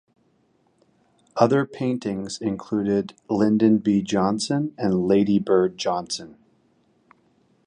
[1.37, 4.01] Other paintings included Lyndon B.
[4.01, 6.37] Johnson and Lady Bird Johnson.